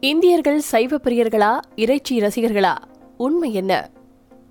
இந்தியர்கள் 0.00 0.58
சைவ 0.58 0.96
பிரியர்களா 0.96 1.58
இறைச்சி 1.76 2.18
ரசிகர்களா? 2.18 2.74
உண்மை 3.16 3.54
என்ன? 3.54 3.90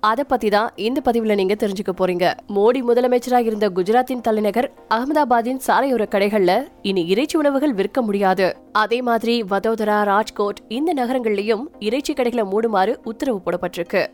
அதை 0.00 0.24
பத்தி 0.24 0.48
தான் 0.48 0.70
இந்த 0.76 1.00
பதிவுல 1.04 1.34
நீங்க 1.34 1.54
தெரிஞ்சுக்க 1.54 1.92
போறீங்க. 1.98 2.32
மோடி 2.54 2.82
முதலமைச்சராக 2.88 3.44
இருந்த 3.44 3.68
குஜராத்தின் 3.68 4.20
தலைநகர் 4.20 4.72
அகமதாபாத்தின் 4.90 5.60
சாலையோர 5.66 6.06
கடைகள்ல 6.10 6.68
இனி 6.82 7.06
இறைச்சி 7.06 7.38
உணவுகள் 7.38 7.72
விற்க 7.72 8.02
முடியாது. 8.02 8.56
அதே 8.72 9.02
மாதிரி 9.02 9.42
வதோதரா 9.42 10.02
ராஜ்கோட் 10.02 10.56
இந்த 10.68 10.94
நகரங்கள்லயும் 10.94 11.64
இறைச்சி 11.78 12.12
கடைகளை 12.12 12.52
மூடுமாறு 12.52 12.98
உத்தரவு 13.04 13.40
போடப்பட்டிருக்கு. 13.44 14.06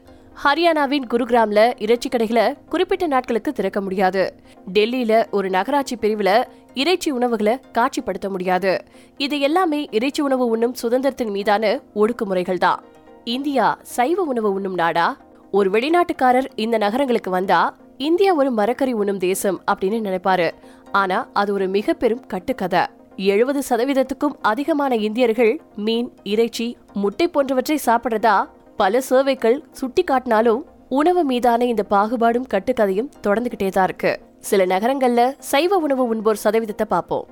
ஹரியானாவின் 0.44 1.06
குருகிராம்ல 1.10 1.82
இறைச்சி 1.82 2.08
கடைகளை 2.08 2.54
குறிப்பிட்ட 2.68 3.06
நாட்களுக்கு 3.06 3.52
திறக்க 3.52 3.80
முடியாது. 3.80 4.34
டெல்லியில 4.72 5.30
ஒரு 5.30 5.50
நகராட்சி 5.50 5.96
பிரிவுல 5.96 6.44
இறைச்சி 6.74 7.10
உணவுகளை 7.10 7.60
காட்சிப்படுத்த 7.78 8.28
முடியாது. 8.28 8.84
இது 9.16 9.40
எல்லாமே 9.40 9.88
இறைச்சி 9.90 10.22
உணவு 10.22 10.46
உண்ணும் 10.46 10.74
சுதந்திரத்தின் 10.82 11.30
மீதான 11.30 11.80
ஒடுக்குமுறைகள் 11.94 12.58
தான். 12.58 12.84
இந்தியா 13.24 13.78
சைவ 13.82 14.22
உணவு 14.22 14.52
உண்ணும் 14.52 14.74
நாடா? 14.74 15.16
ஒரு 15.50 15.70
வெளிநாட்டுக்காரர் 15.70 16.46
இந்த 16.54 16.78
நகரங்களுக்கு 16.78 17.30
வந்தா 17.30 17.76
இந்தியா 17.98 18.34
ஒரு 18.34 18.50
மரக்கறி 18.50 18.92
உண்ணும் 18.92 19.18
தேசம் 19.18 19.62
அப்படின்னு 19.72 20.00
நினைப்பாரு. 20.08 20.50
ஆனா 20.92 21.28
அது 21.32 21.52
ஒரு 21.52 21.68
மிக 21.68 21.92
பெரும் 21.92 22.26
கட்டுக்கதை. 22.26 22.80
எழுபது 23.16 23.62
சதவீதத்துக்கும் 23.68 24.34
அதிகமான 24.42 24.96
இந்தியர்கள் 24.96 25.60
மீன் 25.76 26.12
இறைச்சி 26.22 26.76
முட்டை 26.92 27.28
போன்றவற்றை 27.28 27.78
சாப்பிடுறதா 27.86 28.46
பல 28.80 29.00
சர்வேக்கள் 29.10 29.58
சுட்டி 29.72 30.04
காட்டினாலும் 30.04 30.62
உணவு 30.88 31.24
மீதான 31.24 31.64
இந்த 31.64 31.84
பாகுபாடும் 31.90 32.48
கட்டுக்கதையும் 32.54 33.08
தொடர்ந்துகிட்டே 33.26 33.68
தான் 33.68 33.84
இருக்கு. 33.84 34.20
சில 34.40 34.66
நகரங்கள்ல 34.66 35.34
சைவ 35.50 35.76
உணவு 35.76 36.04
உண்போர் 36.06 36.42
சதவீதத்தை 36.44 36.86
பார்ப்போம். 36.88 37.26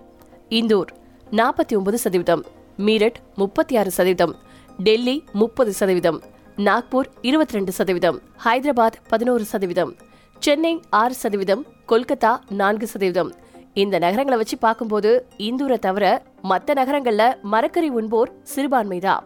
இந்தூர் 0.49 0.91
நாற்பத்தி 1.30 1.75
ஒன்பது 1.77 1.99
சதவீதம் 1.99 2.45
மீரட் 2.77 3.19
முப்பத்தி 3.35 3.77
ஆறு 3.77 3.91
சதவீதம் 3.91 4.35
டெல்லி 4.79 5.25
முப்பது 5.33 5.73
சதவீதம் 5.73 6.23
நாக்பூர் 6.57 7.09
இருபத்தி 7.21 7.55
ரெண்டு 7.55 7.73
சதவீதம் 7.73 8.18
ஹைதராபாத் 8.45 8.99
பதினோரு 9.09 9.45
சதவீதம் 9.45 9.95
சென்னை 10.38 10.80
ஆறு 10.90 11.15
சதவீதம் 11.15 11.66
கொல்கத்தா 11.88 12.33
நான்கு 12.49 12.87
சதவீதம். 12.87 13.33
இந்த 13.74 13.99
நகரங்களை 13.99 14.37
வச்சு 14.37 14.59
பார்க்கும்போது 14.59 15.29
இந்தூரை 15.38 15.79
தவிர 15.79 16.23
மற்ற 16.43 16.85
நகரங்கள்ல 16.85 17.24
மரக்கறி 17.43 17.88
உண்போர் 17.88 18.33
சிறுபான்மைதான். 18.55 19.23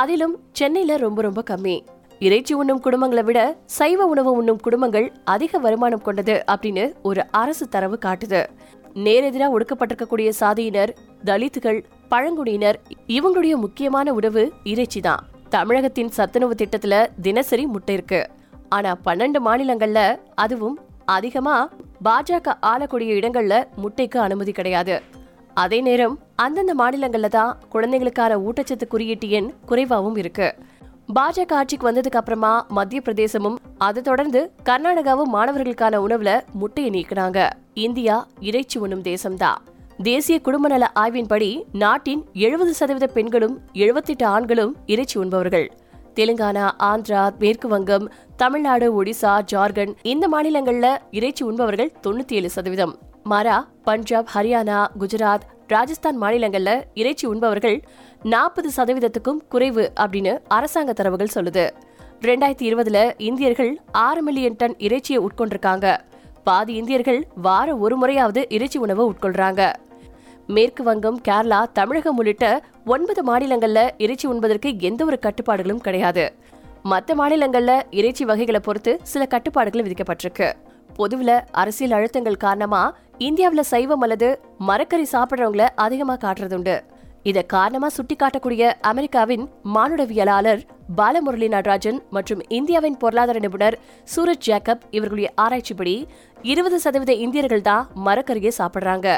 அதிலும் 0.00 0.34
சென்னையில 0.52 0.96
ரொம்ப 0.96 1.22
ரொம்ப 1.22 1.40
கம்மி. 1.50 1.74
இறைச்சி 2.18 2.54
உண்ணும் 2.54 2.82
குடும்பங்களை 2.84 3.22
விட 3.24 3.56
சைவ 3.64 4.04
உணவு 4.06 4.30
உண்ணும் 4.32 4.60
குடும்பங்கள் 4.60 5.12
அதிக 5.24 5.58
வருமானம் 5.58 6.02
கொண்டது 6.02 6.44
அப்படின்னு 6.52 6.84
ஒரு 7.02 7.22
அரசு 7.30 7.68
தரவு 7.68 7.98
காட்டுது. 8.04 8.40
நேரெதிரா 8.94 9.46
ஒடுக்கப்பட்டிருக்கக்கூடிய 9.56 10.30
சாதியினர் 10.40 10.92
தலித்துகள் 11.24 11.84
பழங்குடியினர் 12.08 12.78
இவங்களுடைய 13.06 13.54
முக்கியமான 13.56 14.12
உணவு 14.12 14.52
இறைச்சி 14.64 15.00
தான். 15.00 15.22
தமிழகத்தின் 15.48 16.08
சத்துணவு 16.08 16.54
திட்டத்துல 16.54 17.06
தினசரி 17.22 17.66
முட்டை 17.66 17.94
இருக்கு. 17.94 18.28
ஆனா 18.68 18.92
பன்னெண்டு 19.04 19.40
மாநிலங்கள்ல 19.46 20.18
அதுவும் 20.34 20.78
அதிகமா 21.04 21.56
பாஜக 22.04 22.54
ஆளக்கூடிய 22.60 23.14
இடங்கள்ல 23.14 23.64
முட்டைக்கு 23.76 24.20
அனுமதி 24.20 24.52
கிடையாது. 24.52 25.02
அதே 25.54 25.80
நேரம் 25.80 26.18
அந்தந்த 26.36 26.74
மாநிலங்கள்ல 26.74 27.28
தான் 27.28 27.58
குழந்தைகளுக்கான 27.68 28.38
ஊட்டச்சத்து 28.38 28.86
குறியீட்டு 28.88 29.28
எண் 29.28 29.52
குறைவாகவும் 29.66 30.16
இருக்கு. 30.16 30.54
பாஜக 31.14 31.52
ஆட்சிக்கு 31.52 31.92
வந்ததுக்கு 31.92 32.20
அப்புறமா 32.20 32.66
மத்திய 32.68 33.02
பிரதேசமும் 33.04 33.56
அதை 33.78 34.02
தொடர்ந்து 34.02 34.52
கர்நாடகாவும் 34.64 35.32
மாணவர்களுக்கான 35.32 36.00
உணவுல 36.06 36.40
முட்டையை 36.52 36.92
நீக்கினாங்க. 36.92 37.50
இந்தியா 37.74 38.26
இறைச்சி 38.40 38.78
உண்ணும் 38.78 39.02
தேசம்தான். 39.02 39.54
தேசிய 40.02 40.40
குடும்ப 40.40 40.68
நல 40.68 40.90
ஆய்வின்படி 40.94 41.62
நாட்டின் 41.72 42.24
எழுபது 42.32 42.74
சதவீத 42.74 43.06
பெண்களும் 43.06 43.60
எழுபத்தெட்டு 43.72 44.26
ஆண்களும் 44.26 44.76
இறைச்சி 44.86 45.18
உண்பவர்கள். 45.18 45.72
தெலுங்கானா 46.14 46.70
ஆந்திரா 46.78 47.38
மேற்கு 47.38 47.78
வங்கம் 47.78 48.10
தமிழ்நாடு 48.36 49.02
ஒடிசா 49.02 49.40
ஜார்க்கண்ட் 49.52 49.94
இந்த 50.02 50.28
மாநிலங்கள்ல 50.28 50.96
இறைச்சி 51.10 51.44
உண்பவர்கள் 51.44 51.92
தொண்ணூத்தி 52.06 52.32
ஏழு 52.32 52.50
சதவீதம். 52.50 52.98
மாறா 53.24 53.68
பஞ்சாப் 53.82 54.28
ஹரியானா 54.34 54.86
குஜராத் 55.00 55.46
ராஜஸ்தான் 55.66 56.22
மாநிலங்கள்ல 56.22 56.82
இறைச்சி 56.94 57.26
உண்பவர்கள் 57.26 57.82
நாற்பது 58.22 58.70
சதவீதத்துக்கும் 58.76 59.38
குறைவு 59.48 59.92
அப்படின்னு 60.00 60.38
அரசாங்க 60.48 60.92
தரவுகள் 60.92 61.28
சொல்லுது. 61.34 61.70
ரெண்டாயிரத்தி 62.20 62.64
இருபதுல 62.70 63.12
இந்தியர்கள் 63.18 63.80
ஆறு 63.92 64.22
மில்லியன் 64.22 64.54
டன் 64.56 64.74
இறைச்சியை 64.78 65.26
உட்கொண்டிருக்காங்க. 65.26 65.96
பாதி 66.44 66.74
இந்தியர்கள் 66.74 67.26
வார 67.34 67.76
ஒரு 67.76 67.96
முறையாவது 67.96 68.46
இறைச்சி 68.48 68.78
உணவை 68.78 69.06
உட்கொள்றாங்க. 69.06 69.72
மேற்கு 70.46 70.82
வங்கம் 70.82 71.20
கேரளா 71.28 71.66
தமிழகம் 71.72 72.16
உள்ளிட்ட 72.16 72.62
ஒன்பது 72.86 73.22
மாநிலங்கள்ல 73.24 73.90
இறைச்சி 73.98 74.28
உண்பதற்கு 74.28 74.74
எந்த 74.78 75.04
ஒரு 75.04 75.18
கட்டுப்பாடுகளும் 75.18 75.80
கிடையாது. 75.80 76.34
மற்ற 76.82 77.14
மாநிலங்கள்ல 77.14 77.82
இறைச்சி 77.90 78.24
வகைகளை 78.24 78.60
பொறுத்து 78.60 79.00
சில 79.02 79.26
கட்டுப்பாடுகள் 79.26 79.82
விதிக்கப்பட்டிருக்கு. 79.82 80.52
பொதுவில் 80.98 81.36
அரசியல் 81.50 81.94
அழுத்தங்கள் 81.98 82.42
காரணமா 82.44 82.82
இந்தியாவில் 83.18 83.70
சைவம் 83.72 84.00
அல்லது 84.00 84.28
மரக்கறி 84.68 85.06
சாப்பிடுறவங்கள 85.12 85.64
அதிகமா 85.84 86.14
காட்டுறதுண்டு. 86.14 86.76
இதை 87.22 87.42
காரணமா 87.46 87.88
சுட்டி 87.88 88.14
காட்டக்கூடிய 88.16 88.72
அமெரிக்காவின் 88.90 89.44
மானுடவியலாளர் 89.74 90.62
பாலமுரளி 90.98 91.48
நடராஜன் 91.48 91.98
மற்றும் 92.10 92.40
இந்தியாவின் 92.48 92.96
பொருளாதார 92.96 93.38
நிபுணர் 93.38 93.76
சூரஜ் 94.12 94.46
ஜேக்கப் 94.46 94.82
இவர்களுடைய 94.90 95.30
ஆராய்ச்சிப்படி 95.34 95.94
இருபது 96.42 96.78
சதவீத 96.80 97.12
இந்தியர்கள் 97.24 97.66
தான் 97.70 97.86
மரக்கறியை 98.06 98.52
சாப்பிடுறாங்க. 98.58 99.08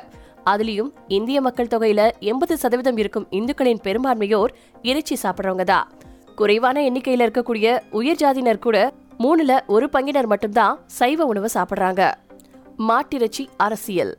அதுலயும் 0.52 0.90
இந்திய 1.08 1.40
மக்கள் 1.40 1.72
தொகையில 1.74 2.10
எண்பது 2.30 2.56
சதவீதம் 2.56 2.96
இருக்கும் 2.96 3.26
இந்துக்களின் 3.30 3.84
பெரும்பான்மையோர் 3.84 4.54
இறைச்சி 4.82 5.16
சாப்பிட்றவங்க 5.22 5.64
தான். 5.72 5.88
குறைவான 6.36 6.76
எண்ணிக்கையில 6.80 7.26
இருக்கக்கூடிய 7.26 7.66
உயர் 7.90 8.20
ஜாதியினர் 8.22 8.64
கூட 8.66 8.78
மூணுல 9.18 9.66
ஒரு 9.66 9.88
பங்கினர் 9.92 10.26
மட்டும்தான் 10.26 10.78
சைவ 10.86 11.26
உணவு 11.26 11.48
சாப்பிடுறாங்க. 11.54 12.14
மாட்டிறைச்சி 12.88 13.46
அரசியல். 13.56 14.16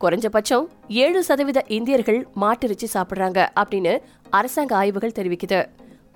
குறைஞ்சபட்சம் 0.00 0.66
ஏழு 0.88 1.24
சதவீத 1.24 1.64
இந்தியர்கள் 1.68 2.26
மாட்டிறைச்சி 2.40 2.86
சாப்பிடுறாங்க 2.94 3.48
அப்படின்னு 3.60 3.98
அரசாங்க 4.30 4.76
ஆய்வுகள் 4.76 5.16
தெரிவிக்குது. 5.18 5.66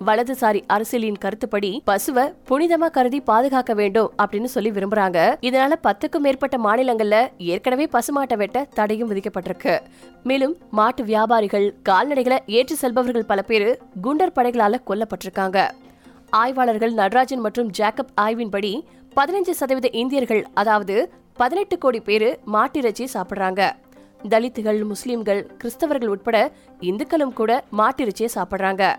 வலதுசாரி 0.06 0.60
அரசியலின் 0.66 1.18
கருத்துப்படி 1.18 1.82
பசுவை 1.86 2.34
புனிதமா 2.48 2.90
கருதி 2.90 3.20
பாதுகாக்க 3.20 3.74
வேண்டும் 3.74 4.12
அப்படின்னு 4.22 4.44
சொல்லி 4.44 4.70
விரும்புறாங்க. 4.70 5.18
இதனால 5.40 5.72
பத்துக்கும் 5.82 6.18
மேற்பட்ட 6.18 6.56
மாநிலங்கள்ல 6.56 7.28
ஏற்கனவே 7.38 7.88
பசுமாட்டை 7.92 8.36
வெட்ட 8.36 8.68
தடையும் 8.74 9.10
விதிக்கப்பட்டிருக்கு. 9.10 9.80
மேலும் 10.22 10.56
மாட்டு 10.70 11.04
வியாபாரிகள் 11.04 11.74
கால்நடைகளை 11.88 12.38
ஏற்றி 12.46 12.74
செல்பவர்கள் 12.74 13.24
பல 13.24 13.42
பேரு 13.42 13.78
குண்டர் 14.02 14.36
படைகளால 14.36 14.80
கொல்லப்பட்டிருக்காங்க. 14.86 15.70
ஆய்வாளர்கள் 16.40 16.92
நடராஜன் 16.92 17.40
மற்றும் 17.40 17.70
ஜேக்கப் 17.78 18.12
ஆய்வின்படி 18.20 18.70
பதினஞ்சு 19.16 19.50
சதவீத 19.50 19.88
இந்தியர்கள் 19.90 20.44
அதாவது 20.54 21.12
பதினெட்டு 21.34 21.78
கோடி 21.78 22.00
பேரு 22.00 22.38
மாட்டிறைச்சி 22.52 23.06
சாப்பிடுறாங்க. 23.14 23.70
தலித்துகள் 24.28 24.84
முஸ்லிம்கள் 24.84 25.40
கிறிஸ்தவர்கள் 25.58 26.06
உட்பட 26.06 26.52
இந்துக்களும் 26.80 27.32
கூட 27.32 27.64
மாட்டிறைச்சியை 27.78 28.28
சாப்பிடுறாங்க. 28.34 28.94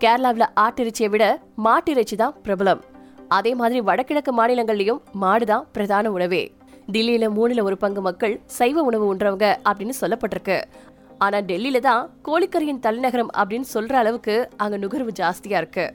கேரளாவில் 0.00 0.46
ஆட்டிறைச்சியை 0.60 1.08
விட 1.08 1.24
மாட்டிறைச்சி 1.64 2.16
தான் 2.16 2.34
பிரபலம். 2.44 2.80
அதே 3.28 3.54
மாதிரி 3.54 3.80
வடகிழக்கு 3.80 4.32
மாநிலங்கள்லயும் 4.40 5.02
மாடுதான் 5.22 5.66
பிரதான 5.72 6.10
உணவே. 6.10 6.42
டெல்லியில 6.92 7.26
மூணுல 7.36 7.62
ஒரு 7.62 7.76
பங்கு 7.76 8.00
மக்கள் 8.00 8.40
சைவ 8.46 8.82
உணவு 8.82 9.14
உண்றவங்க 9.14 9.56
அப்படின்னு 9.68 9.90
சொல்லப்பட்டிருக்கு. 10.00 10.62
ஆனா 11.18 11.38
டெல்லியில 11.38 11.78
தான் 11.78 12.10
கோழிக்கறியின் 12.24 12.78
தலைநகரம் 12.78 13.30
அப்படின்னு 13.38 13.64
சொல்ற 13.74 13.92
அளவுக்கு 13.92 14.48
அங்க 14.56 14.76
நுகர்வு 14.76 15.12
ஜாஸ்தியா 15.20 15.58
இருக்கு. 15.62 15.94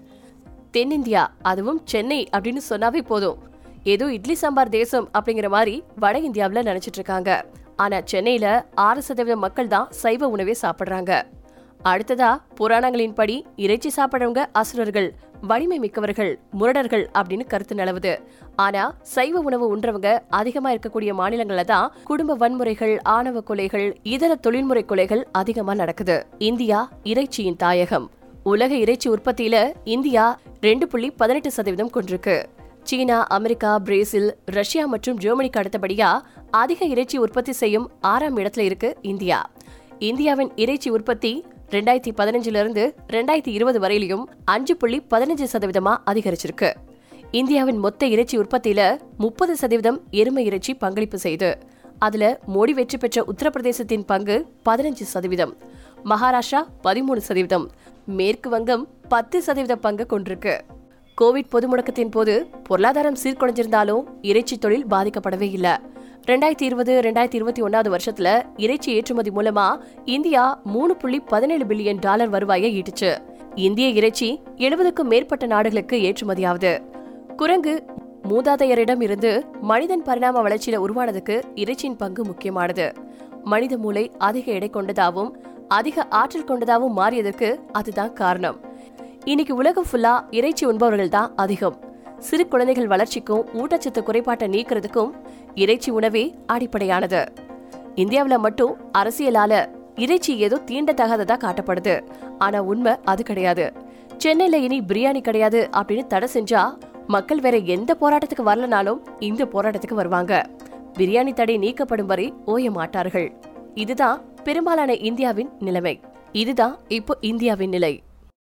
தென்னிந்தியா 0.75 1.23
அதுவும் 1.49 1.81
சென்னை 1.91 2.17
அப்படின்னு 2.35 2.61
சொன்னாவே 2.69 3.01
போதும். 3.09 3.37
ஏதோ 3.83 4.05
இட்லி 4.13 4.35
சாம்பார் 4.35 4.69
தேசம் 4.69 5.05
அப்படிங்கிற 5.17 5.47
மாதிரி 5.49 5.75
வட 6.03 6.19
இந்தியாவில் 6.19 6.67
நினைச்சிட்டு 6.69 6.99
இருக்காங்க. 7.01 7.45
ஆனா 7.83 7.97
சென்னையில 8.11 8.47
ஆறு 8.85 9.01
சதவீத 9.01 9.35
மக்கள் 9.35 9.67
தான் 9.67 9.87
சைவ 10.01 10.27
உணவே 10.27 10.55
சாப்பிடுறாங்க. 10.61 11.11
அடுத்ததா 11.91 12.29
புராணங்களின் 12.55 13.13
படி 13.13 13.45
இறைச்சி 13.55 13.91
சாப்பிடுறவங்க 13.97 14.43
அசுரர்கள் 14.51 15.09
வலிமை 15.41 15.79
மிக்கவர்கள் 15.79 16.39
முரடர்கள் 16.59 17.05
அப்படின்னு 17.19 17.45
கருத்து 17.47 17.75
நிலவுது. 17.75 18.13
ஆனா 18.55 18.83
சைவ 19.01 19.39
உணவு 19.39 19.77
உண்றவங்க 19.77 20.19
அதிகமா 20.29 20.71
இருக்கக்கூடிய 20.71 21.13
மாநிலங்கள்ல 21.21 21.65
தான் 21.73 21.91
குடும்ப 22.03 22.37
வன்முறைகள் 22.43 22.95
ஆணவ 23.03 23.43
கொலைகள் 23.49 23.87
இதர 24.15 24.35
தொழில்முறை 24.35 24.85
கொலைகள் 24.87 25.23
அதிகமா 25.31 25.75
நடக்குது. 25.75 26.25
இந்தியா 26.37 26.81
இறைச்சியின் 27.03 27.61
தாயகம். 27.65 28.07
உலக 28.49 28.75
இறைச்சி 28.75 29.09
உற்பத்தியில 29.09 29.73
இந்தியா 29.83 30.39
ரெண்டு 30.61 30.87
புள்ளி 30.87 31.11
பதினெட்டு 31.11 31.51
சதவீதம் 31.51 31.89
கொண்டிருக்கு. 31.93 32.45
சீனா 32.83 33.23
அமெரிக்கா 33.27 33.79
பிரேசில் 33.79 34.35
ரஷ்யா 34.45 34.85
மற்றும் 34.85 35.17
ஜெர்மனிக்கு 35.17 35.59
அடுத்தபடியா 35.59 36.09
அதிக 36.51 36.85
இறைச்சி 36.85 37.17
உற்பத்தி 37.17 37.51
செய்யும் 37.51 37.91
ஆறாம் 38.01 38.37
இடத்துல 38.37 38.59
இருக்கு 38.59 38.97
இந்தியா. 39.01 39.51
இந்தியாவின் 39.99 40.51
இறைச்சி 40.55 40.89
உற்பத்தி 40.89 41.43
ரெண்டாயிரத்தி 41.69 42.11
பதினஞ்சுல 42.17 42.61
இருந்து 42.63 42.95
ரெண்டாயிரத்தி 43.07 43.47
இருபது 43.47 43.79
வரையிலும் 43.79 44.29
அஞ்சு 44.45 44.75
புள்ளி 44.77 44.99
பதினஞ்சு 45.09 45.47
சதவீதமா 45.53 45.95
அதிகரிச்சிருக்கு. 46.11 46.71
இந்தியாவின் 47.31 47.77
மொத்த 47.77 48.05
இறைச்சி 48.05 48.37
உற்பத்தியில 48.37 48.97
முப்பது 49.17 49.55
சதவீதம் 49.55 49.99
எருமை 50.11 50.45
இறைச்சி 50.45 50.73
பங்களிப்பு 50.73 51.17
செய்து. 51.17 51.57
அதுல 51.99 52.39
மோடி 52.53 52.71
வெற்றி 52.71 52.97
பெற்ற 52.97 53.25
உத்தரப்பிரதேசத்தின் 53.31 54.05
பங்கு 54.05 54.45
பதினஞ்சு 54.65 55.05
சதவீதம். 55.13 55.53
மகாராஷ்டிரா 56.09 56.59
பதிமூணு 56.83 57.17
சதவீதம். 57.17 57.69
மேற்கு 58.05 58.49
வங்கம் 58.49 58.87
பத்து 59.07 59.41
சதவீத 59.41 59.75
பங்கு 59.75 60.05
கொண்டிருக்கு. 60.09 60.59
கோவிட் 61.21 61.49
பொது 61.49 61.75
முடக்கத்தின் 61.75 62.11
போது 62.11 62.47
பொருளாதாரம் 62.63 63.15
சீர்குலைஞ்சிருந்தாலும் 63.23 64.03
இறைச்சி 64.21 64.57
தொழில் 64.57 64.85
பாதிக்கப்படவே 64.85 65.49
இல்ல. 65.51 65.81
ரெண்டாயிரத்தி 66.27 66.61
இருபது 66.61 67.01
ரெண்டாயிரத்தி 67.01 67.35
இருபத்தி 67.35 67.61
ஒன்னாவது 67.61 67.95
வருஷத்துல 67.95 68.45
இறைச்சி 68.57 68.91
ஏற்றுமதி 68.91 69.29
மூலமா 69.29 69.79
இந்தியா 70.05 70.61
மூணு 70.63 70.95
புள்ளி 70.95 71.19
பதினேழு 71.19 71.65
பில்லியன் 71.65 71.97
டாலர் 71.99 72.29
வருவாயை 72.29 72.81
ஈட்டுச்சு. 72.81 73.17
இந்திய 73.55 73.87
இறைச்சி 73.87 74.41
எழுபதுக்கும் 74.57 75.09
மேற்பட்ட 75.09 75.45
நாடுகளுக்கு 75.45 75.97
ஏற்றுமதியாவது. 75.97 76.81
குரங்கு 77.35 77.83
மூதாதையரிடம் 78.29 79.01
இருந்து 79.01 79.45
மனிதன் 79.61 80.03
பரிணாம 80.03 80.49
வளர்ச்சியில 80.49 80.83
உருவானதுக்கு 80.85 81.41
இறைச்சியின் 81.55 81.97
பங்கு 81.97 82.25
முக்கியமானது. 82.25 82.93
மனித 83.43 83.77
மூளை 83.77 84.11
அதிக 84.17 84.51
எடை 84.51 84.69
கொண்டதாகவும் 84.69 85.37
அதிக 85.67 86.03
ஆற்றல் 86.03 86.43
கொண்டதாகவும் 86.43 86.97
மாறியதற்கு 86.97 87.59
அதுதான் 87.71 88.13
காரணம். 88.13 88.61
இன்னைக்கு 89.23 89.55
உலகம் 89.55 89.85
ஃபுல்லா 89.91 90.23
இறைச்சி 90.29 90.65
உண்பவர்கள் 90.65 91.09
தான் 91.09 91.35
அதிகம். 91.35 91.79
சிறு 92.19 92.47
குழந்தைகள் 92.47 92.87
வளர்ச்சிக்கும் 92.87 93.47
ஊட்டச்சத்து 93.53 94.03
குறைபாட்டை 94.03 94.47
நீக்கிறதுக்கும் 94.49 95.11
இறைச்சி 95.55 95.91
உணவே 95.91 96.35
அடிப்படையானது. 96.45 97.25
இந்தியாவுல 97.95 98.37
மட்டும் 98.37 98.77
அரசியலால 98.97 99.69
இறைச்சி 99.95 100.37
ஏதோ 100.37 100.59
தீண்டத்தகாததா 100.65 101.37
காட்டப்படுது. 101.37 102.03
ஆனா 102.37 102.61
உண்மை 102.61 102.95
அது 103.05 103.23
கிடையாது. 103.23 103.73
சென்னையில 104.17 104.57
இனி 104.57 104.81
பிரியாணி 104.81 105.21
கிடையாது 105.21 105.69
அப்படின்னு 105.73 106.07
தடை 106.07 106.27
செஞ்சா 106.33 106.77
மக்கள் 107.07 107.39
வேற 107.39 107.57
எந்த 107.57 107.97
போராட்டத்துக்கு 108.01 108.45
வரலனாலும் 108.45 108.99
இந்த 109.19 109.45
போராட்டத்துக்கு 109.45 109.93
வருவாங்க. 109.93 110.49
பிரியாணி 110.97 111.33
தடை 111.33 111.57
நீக்கப்படும் 111.57 112.05
வரை 112.05 112.33
ஓய 112.45 112.71
மாட்டார்கள். 112.71 113.35
இதுதான் 113.73 114.21
பெரும்பாலான 114.45 114.95
இந்தியாவின் 114.95 115.49
நிலைமை. 115.59 115.99
இதுதான் 116.31 116.79
இப்போ 116.87 117.17
இந்தியாவின் 117.21 117.69
நிலை. 117.69 117.93